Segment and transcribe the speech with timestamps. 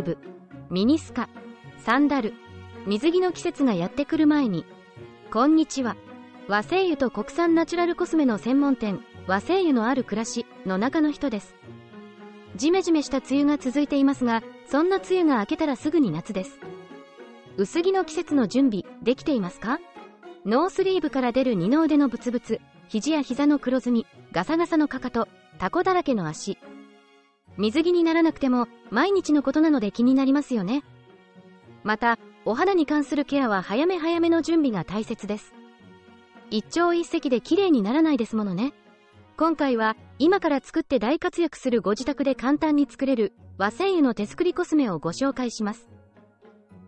[0.00, 0.18] ーブ、
[0.70, 1.28] ミニスカ、
[1.78, 2.34] サンダル、
[2.86, 4.64] 水着の季節がやってくる前に、
[5.32, 5.96] こんにちは。
[6.48, 11.54] 和製油と国産ナチュラルコスメの専門店、和製油のある暮らしの中の人です。
[12.56, 16.58] ジメジメした梅雨が続いていますが、そんな梅雨が明けたらすぐに夏です。
[17.56, 19.78] 薄着の季節の準備、できていますか？
[20.44, 25.28] ノースリーブから出る二の腕のブツブツ、肘や膝の黒ずみ、ガサガサのかかと、
[25.58, 26.58] タコだらけの足。
[27.56, 30.82] 水着にならなくても、毎日のことなので気になりますよね。
[31.84, 35.54] また、お肌に関するケアは早め早めの準備が大切です。
[36.50, 38.72] 一朝一夕で綺麗にならないですものね。
[39.36, 45.88] 今回は、今から作って大活躍するご自宅で簡単に作れる和製油の手作りコスメをご紹介します。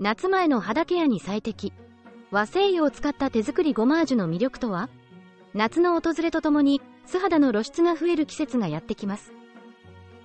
[0.00, 1.72] 夏前の肌ケアに最適。
[2.30, 4.88] 和製油を使った手作りゴマージュの魅力とは？
[5.54, 9.32] 夏の訪れとともに素肌の露出が増える季節がやってきます。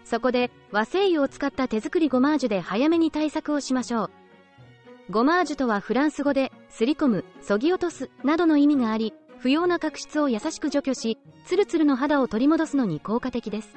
[0.09, 4.11] そこで和製油を使った手作りゴマージュで早めに対策をしましょう。
[5.09, 13.75] ゴマージュとはフランス語で、すり込む、そぎ落とす、などの意味があり、不要な角質を優しく除去し、ツルツルの肌を取り戻すのに効果的です。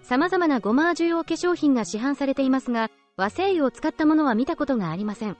[0.00, 5.36] 様々なゴマージュ用化粧品が市販されていますが、和製油を使ったものは見たことがありません。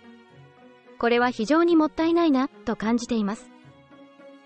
[0.98, 3.50] これは非常にもったいないな、と感じています。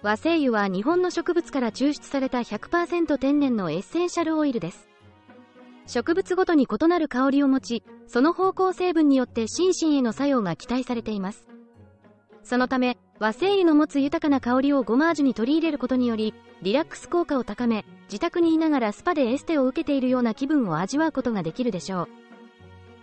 [0.02, 4.89] 和製油は日本の植物から抽出された100%天然のエッセンシャルオイルです。
[5.90, 11.48] 植物ごとに異なる香りを持ち、その方向成分によって心身への作用が期待されています。
[12.44, 22.08] そのため、和製油の持つ豊かな香りをゴマージュに取り入れることにより、リラックス効果を高め、自宅にいながらスパでエステを受けているような気分を味わうことができるでしょう。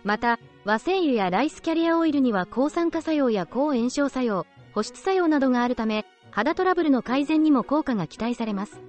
[0.04, 8.80] また、和製油やライスキャリアオイルには抗酸化作用や抗炎症作用、保湿作用などがあるため、肌トラブルの改善にも効果が期待されます。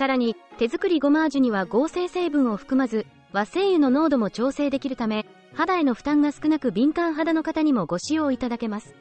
[0.00, 8.94] さらに、手作りゴマージュには合成成分を含まず、和製油の濃度も調整できるため、肌への負担が少なく敏感肌の方にもご使用いただけます。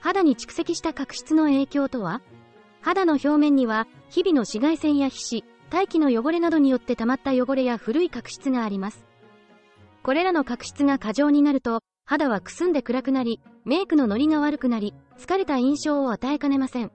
[0.00, 2.22] 肌に蓄積した角質の影響とは
[2.80, 9.04] 肌の表面には、日々の紫外線や皮脂、大気の汚れなどによって溜まった汚れや古い角質があります。
[10.02, 16.92] これらの角質が過剰になると、肌はくすんで暗くなり、メイクのノリが悪くなり、疲れた印象を与えかねません。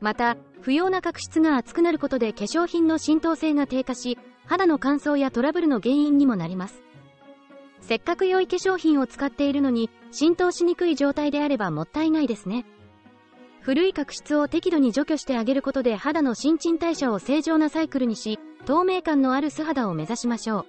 [0.00, 6.82] また、不要な角質が厚くなることで化粧品の浸透性が低下し、肌の乾燥やトラブルの原因にもなります。
[7.80, 12.66] せっかく良い化粧品を使っているのに、浸透しにくい状態であればもったいないですね。
[13.60, 20.66] 古い角質を適度に除去してあげることで肌の新陳代謝を正常なサイクルにし、透明感のある素肌を目指しましょ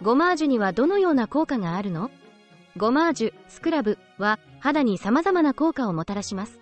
[0.00, 0.04] う。
[0.04, 2.10] ゴマージュにはどのような効果があるの？
[2.76, 6.60] ゴマージュ、スクラブは肌に様々な効果をもたらします。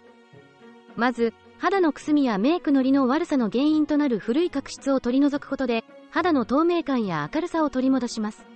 [0.97, 8.47] まず、肌のくすみやメイクのりの悪さの原因となる古い角質を取り除くことで、肌の透明感や明るさを取り戻します。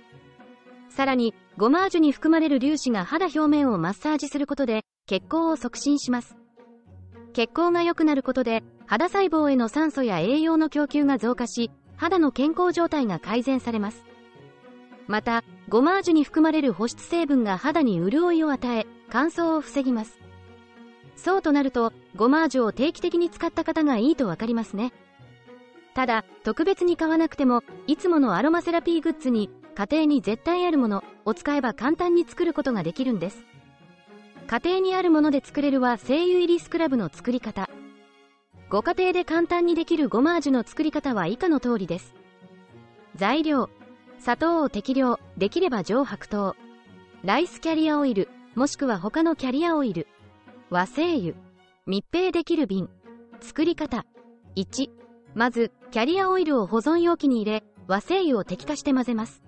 [0.89, 6.35] さらに、ゴマージュに含まれる粒子が肌表面をマッサージすることで、血行を促進します。
[7.33, 14.03] 血行が良くなることで、肌細胞への酸素や栄養の供給が増加し、肌の健康状態が改善されます。
[15.05, 20.24] また、ゴマージュに含まれる保湿成分が肌に潤いを与え、乾燥を防ぎます。
[21.15, 24.93] そうとなると、ゴマージュを定期的に使った方がいいとわかりますね。
[25.93, 33.43] ただ、特別に買わなくても、いつものアロマセラピーグッズに、家庭に絶対あるものを使えば簡単に作ることができるんです。
[34.47, 37.69] 家庭にあるもので作れるは精油入りスクラブの作り方。
[38.69, 42.13] ご家庭で簡単にできるゴマージュの作り方は以下の通りです。
[43.15, 43.69] 材料。
[44.19, 46.55] 砂糖を適量、できれば上白糖。
[47.23, 50.07] ライスキャリアオイル、もしくは他のキャリアオイル。
[50.71, 51.35] 和製油。
[51.85, 52.89] 密閉できる瓶。
[53.39, 54.03] 作り方。
[54.55, 54.89] 1。
[55.35, 59.43] まず、キャリアオイルを保存容器に入れ、和製油を滴下して混ぜます。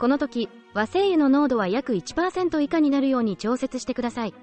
[0.00, 4.34] この時、和製油の濃度は約1%以下になるように調節してください。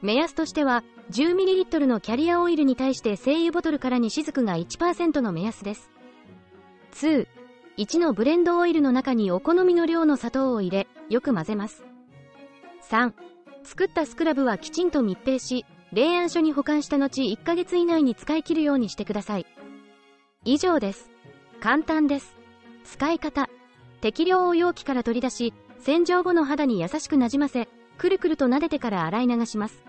[0.00, 5.90] 目安としては、10ml のキャリアオイルに対して精油ボトルからに雫が1%の目安です。
[6.92, 7.28] 2、
[7.76, 11.84] 1のブレンドオイルの中にお好みの量の砂糖を入れ、よく混ぜます。
[12.88, 13.12] 3、
[13.66, 19.46] 作ったスクラブはきちんと密閉し、冷暗所に保管した後1ヶ月以内に使い切るようにしてください。
[20.44, 21.10] 以上です。
[21.60, 22.36] 簡単です。
[22.84, 23.48] 使い方。
[24.00, 27.68] 適量を容器から取り出し、洗浄後の肌に優しくなじませ、
[27.98, 29.84] くるくると撫でてから洗い流します。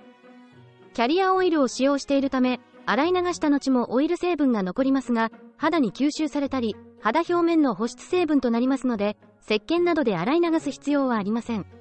[0.96, 11.77] キャリアオイルを使用しているため、洗い流した後もオイル成分が残りますが、肌に吸収されたり、肌表面の保湿成分となりますので、石鹸などで洗い流す必要はありません。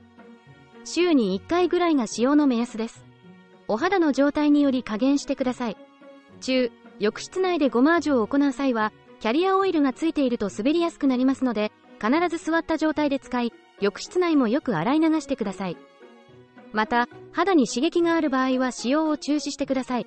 [0.86, 3.04] 週に1回ぐらいが使用の目安です。
[3.68, 5.76] お肌の状態により加減してください。
[6.40, 15.76] 中、浴室内でゴマージュを行う際は、キャリアオイルがついていると滑りやすくなりますので、必ず座った状態で使い、浴室内もよく洗い流してください。
[16.72, 20.06] また、肌に刺激がある場合は使用を中止してください。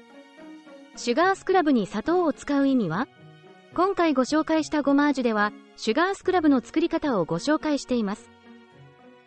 [0.95, 3.07] シュガースクラブに砂糖を使う意味は
[3.73, 8.38] 今回ご紹介したゴマージュでは、シュガースクラブの作り方をご紹介しています。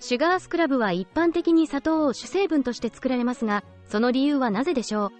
[0.04, 5.10] シュガースクラブは一般的に砂糖を主成分として作られますが、その理由はなぜでしょう？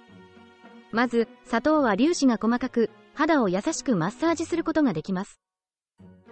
[0.91, 5.41] まず、砂糖は粒子が細かく、肌を優しくマッサージすることができます。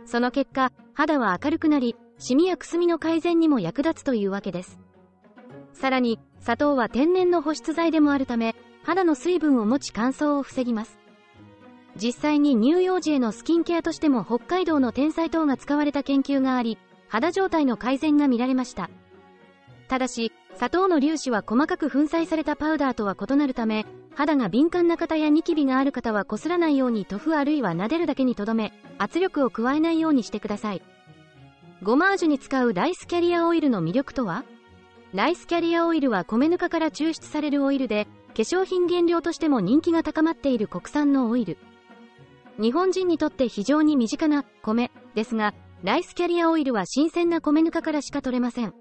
[0.05, 4.81] その結果、肌は明るくなり、シミやくすみの改善にも役立つというわけです。
[5.73, 10.99] さらに、砂糖は天然の保湿剤でもあるため、肌の水分を持ち乾燥を防ぎます。
[11.95, 16.79] 実際に乳幼児へのスキンケアとしても北海道の天才糖が使われた研究があり、
[17.11, 18.89] 肌状態の改善が見られました。
[19.89, 23.85] ただし、砂糖の粒子は細かく粉砕されたパウダーとは異なるため、
[24.15, 30.83] 肌が敏感な方やニキビがある方は擦らないように塗布あるいは撫でるだけにとどめ、圧力を加えないようにしてください。
[31.83, 34.45] ゴマージュに使うライスキャリアオイルの魅力とは？
[35.13, 41.59] ライスキャリアオイルは米ぬかから抽出されるオイルで、化粧品原料としても人気が高まっている国産のオイル。
[42.61, 48.75] 日本人にとって非常に身近な米ですが、ライスキャリアオイルは新鮮な米ぬかからしか取れません。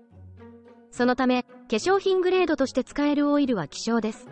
[0.92, 4.28] そのため、化粧品グレードとして使えるオイルは希少です。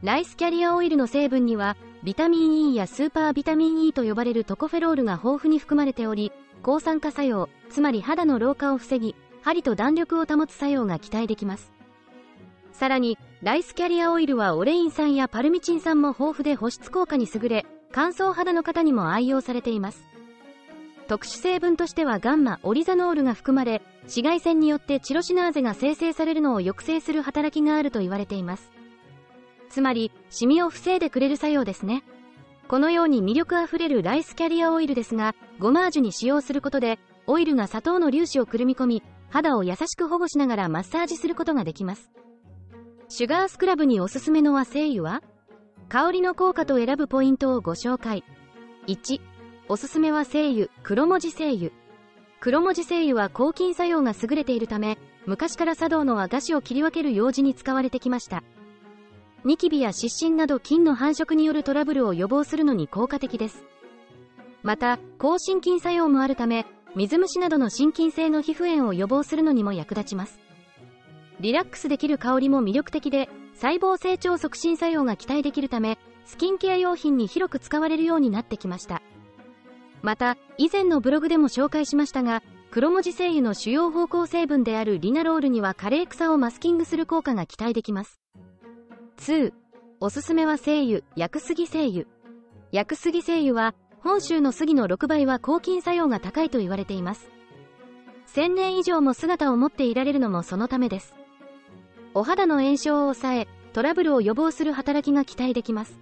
[0.00, 6.30] ライスキャリアオイルの成分には、ビタミン E やスーパービタミン E と呼ばれるトコフェロールが豊富に含まれており、
[6.62, 11.72] 抗酸化作用、つまり肌の老化を防ぎ、針と弾力を保つ作用が期待できます。
[12.70, 20.13] さらに、ライスキャリアオイルはオレイン酸やパルミチン酸も豊富で保湿効果に優れ、乾燥肌の方にも愛用されています。
[21.06, 28.70] 特殊成分としてはガンマオリザノールが含まれ、紫外線によってチロシナーゼが生成されるのを抑制する働きがあると言われています。
[29.68, 32.04] つまり、シミを防いでくれる作用ですね。
[32.68, 42.10] このように魅力あふれるライスキャリアオイルですが、ゴマージュに使用することで、オイルが砂糖の粒子をくるみ込み、肌を優しく保護しながらマッサージすることができます。
[43.08, 45.22] シュガースクラブにおすすめの和精油は
[45.88, 48.24] 香りの効果と選ぶポイントをご紹介。
[48.86, 49.20] 1、
[49.66, 51.70] おすすめは精油、黒文字精油。
[52.38, 58.44] 黒文字精油は抗菌作用が優れているため、昔から茶道の和菓子を切り分ける用事に使われてきました。
[59.42, 63.64] ニキビや湿疹など菌の繁殖によるトラブルを予防するのに効果的です。
[64.62, 70.38] また、抗心筋作用もあるため、水虫などの心筋性の皮膚炎を予防するのにも役立ちます。
[71.40, 79.00] リラックスできる香りも魅力的で、細胞成長促進作用が期待できるため、スキンケア用品に広く使われるようになってきました。
[80.04, 88.20] また、以前のブログでも紹介しましたが、黒文字精油の主要芳香成分であるリナロールにはカレー草をマスキングする効果が期待できます。
[89.16, 89.54] 2.
[90.00, 92.04] おすすめは精油、薬杉精油。
[92.70, 97.30] 薬杉精油は、本州の杉の6倍は抗菌作用が高いと言われています。
[98.34, 101.14] 1000年以上も姿を持っていられるのもそのためです。
[102.12, 105.98] お肌の炎症を抑え、トラブルを予防する働きが期待できます。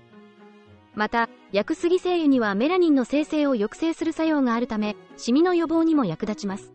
[0.94, 6.72] また、薬杉精油にはメラニンの生成を抑制する作用があるため、シミの予防にも役立ちます。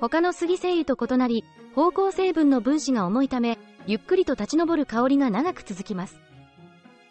[0.00, 6.20] 他の杉精油と異なり、芳香成分の分子が重いため、ゆっくりと立ち上る香りが長く続きます。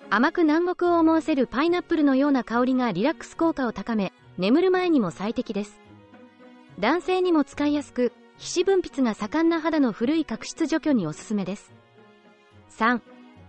[0.10, 5.80] 甘く南国を思わせるパイナップルのような香りがリラックス効果を高め、眠る前にも最適です。
[6.80, 11.72] 男性にも使いやすく、皮脂分泌が盛んな肌の古い角質除去におすすめです。
[12.78, 13.00] 3.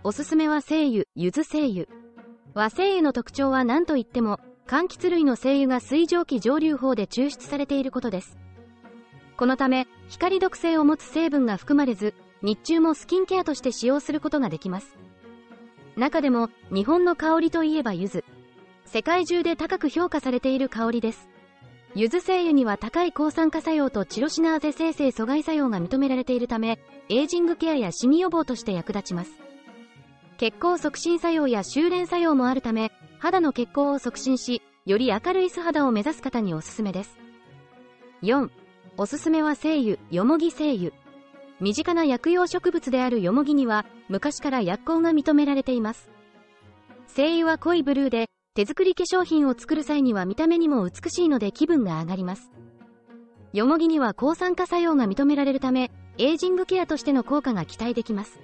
[0.05, 1.87] おすすめは精油、柚子精油。
[2.55, 8.37] 和精油の特徴は何といっても、柑橘類の精油が水蒸気蒸留法で抽出されていることです。
[9.37, 14.97] このため、光毒性を持つ成分が含まれず、日中もスキンケアとして使用することができます。
[15.97, 18.23] 中でも、日本の香りといえば柚子。
[18.85, 21.29] 世界中で高く評価されている香りです。
[21.95, 26.79] 柚子精油には高い抗酸化作用とチロシナーゼ生成阻害作用が認められているため、
[27.09, 29.31] エイジングケアやシミ予防として役立ちます。
[30.43, 37.17] 血行促進作用や修練作用もあるため、肌の血行を促進し、より明るい素肌を目指す方におすすめです。
[38.23, 38.49] 4.
[38.97, 40.91] おすすめは精油、よもぎ精油。
[41.61, 46.09] 身近な薬用植物であるよもぎには、昔から薬効が認められています。
[47.07, 52.51] 精油は濃いブルーで、手作り化粧品を作る際には見た目にも美しいので気分が上がります。
[53.53, 58.41] よもぎには抗酸化作用が認められるため、エイジングケアとしての効果が期待できます。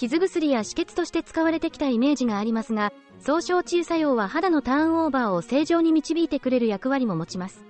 [0.00, 7.66] 傷薬や止血として使われてきたイメージがありますが、総称治癒作用は肌のターンオーバーを正常に導いてくれる役割も持ちます。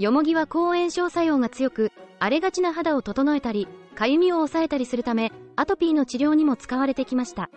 [0.00, 7.50] よもぎは抗炎症作用が強く、荒れがちな肌を整えたり、かゆみを抑えたりするため、アトピーの治療にも使われてきました。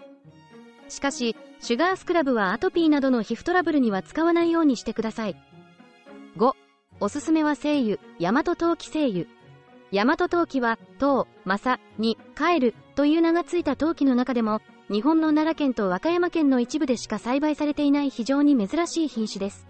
[0.88, 5.36] しかし、シュガースクラブはアトピーなどの皮膚トラブルには使わないようにしてください。
[6.38, 6.52] 5.
[7.00, 9.26] おすすめは精油、大和陶器精油。
[9.94, 19.68] 大和陶器は、陶、正、に、帰るという名がついた陶器の中でも、日本の奈良県と和歌山県の一部でしか栽培されていない非常に珍しい品種です。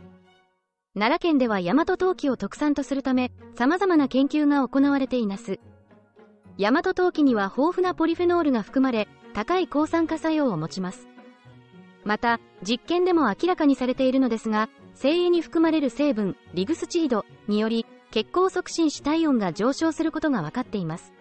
[0.93, 5.59] 奈良県では大和陶器を特産とするため、様々な研究が行われています。
[6.59, 11.07] 大和陶器には豊富なポリフェノールが含まれ、高い抗酸化作用を持ちます。
[12.03, 21.13] また、実験でも明らかにされているのですが、精油に含まれる成分、リグスチードにより、血行促進し体温が上昇することが分かっています。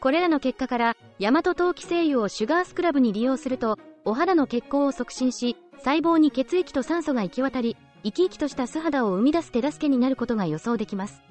[0.00, 11.22] これらの結果から、大和陶器精油をシュガースクラブに利用すると、お肌の血行を促進し、細胞に血液と酸素が行き渡り、生き生きとした素肌を生み出す手助けになることが予想できます。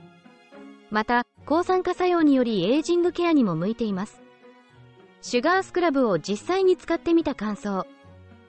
[0.92, 4.22] また、抗酸化作用によりエイジングケアにも向いています。
[5.22, 7.88] シュガースクラブを実際に使ってみた感想。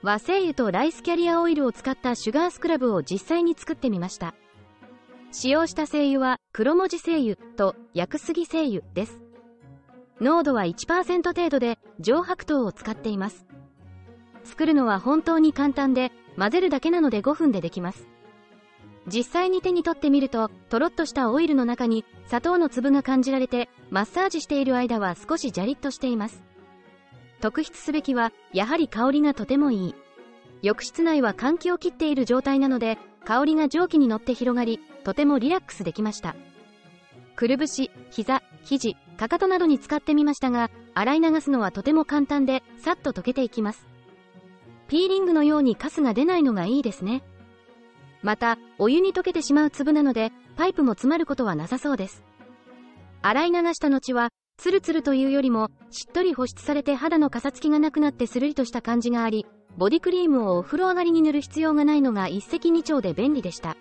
[0.03, 4.35] 和精油とライスキャリアオイルを使ったシュガースクラブを実際に作ってみました。
[5.32, 9.22] 使用した精油は黒文字精油と薬杉精油です。
[10.20, 13.46] 濃度は1%程度で上白糖を使っています。
[14.44, 18.08] 作るのは本当に簡単で混ぜるだけなので5分でできます。
[19.06, 26.44] 実際に手に取ってみると、とろっとしたオイルの中に砂糖の粒が感じられて、マッサージしている間は少しジャリッとしています。
[27.40, 29.94] 特筆すべきは、やはり香りがとてもいい。
[30.62, 36.35] 浴室内は換気を切っている状態なので、香りが蒸気に乗って広がり、とてもリラックスできました。
[37.37, 43.87] くるぶし、膝、肘、かかとなどに使ってみましたが、洗い流すのはとても簡単で、さっと溶けていきます。
[44.88, 47.23] ピーリングのようにカスが出ないのがいいですね。
[48.23, 52.23] また、お湯に溶けてしまう粒なので、パイプも詰まることはなさそうです。
[53.23, 59.47] 洗い流した後は、ツルツルというよりも、しっとり保湿されて肌のかさつきがなくなってスルリとした感じがあり、
[59.78, 63.76] ボディクリームをお風呂上がりに塗る必要がないのが一石二鳥で便利でした。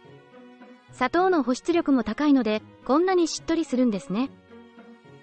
[0.91, 4.29] 砂糖の保湿力も高いので、こんなにしっとりするんですね。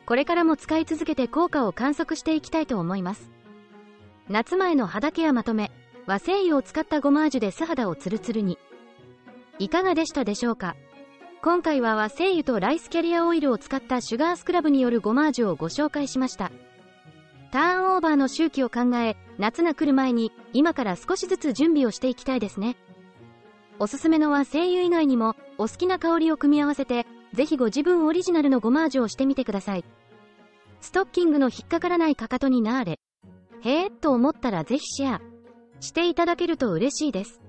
[0.06, 3.30] これからも使い続けて効果を観測していきたいと思います。
[4.28, 5.70] 夏前の肌ケアまとめ、
[6.06, 8.58] 和精油を使ったゴマージュで素肌をツルツルに。
[9.58, 10.76] いかがでしたでしょうか？
[11.42, 16.50] 今回は和精油とライスキャリアオイルを使ったシュガースクラブによるゴマージュをご紹介しました。
[17.52, 22.76] ターンオーバーの周期を考え、夏が来る前に今から少しずつ準備をしていきたいですね。
[23.78, 29.84] おすすめのは精油以外にもお好きな香りを組み合わせて、ぜひご自分オリジナルのゴマージュをしてみてください。
[30.80, 33.00] ストッキングの引っかからないかかとになーれ。
[33.62, 35.20] へえ、と思ったらぜひシェア
[35.80, 37.40] していただけると嬉しいです。